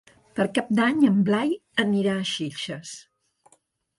[0.37, 1.51] Per Cap d'Any en Blai
[1.83, 2.95] anirà a Xilxes.